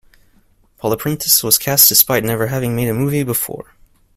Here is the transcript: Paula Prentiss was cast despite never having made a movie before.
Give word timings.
Paula 0.79 0.97
Prentiss 0.97 1.43
was 1.43 1.59
cast 1.59 1.87
despite 1.87 2.23
never 2.23 2.47
having 2.47 2.75
made 2.75 2.87
a 2.87 2.93
movie 2.95 3.21
before. 3.21 3.75